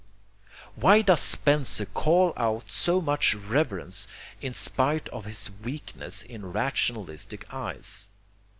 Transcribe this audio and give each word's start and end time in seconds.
Why 0.75 1.03
does 1.03 1.21
Spencer 1.21 1.85
call 1.85 2.33
out 2.35 2.71
so 2.71 3.01
much 3.03 3.35
reverence 3.35 4.07
in 4.41 4.55
spite 4.55 5.07
of 5.09 5.25
his 5.25 5.51
weakness 5.63 6.23
in 6.23 6.51
rationalistic 6.51 7.45
eyes? 7.53 8.09